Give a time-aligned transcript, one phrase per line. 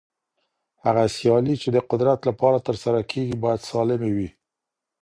[0.83, 4.29] هغه سيالۍ چي د قدرت لپاره ترسره کېږي بايد سالمي وي.